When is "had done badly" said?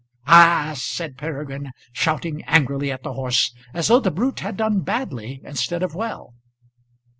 4.39-5.39